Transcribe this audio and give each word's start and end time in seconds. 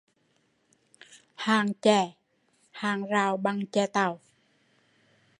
Hàng 1.35 1.69
chè: 1.83 1.99
hàng 2.79 3.01
rào 3.13 3.33
bằng 3.37 3.61
chè 3.73 3.85
tàu 3.93 4.13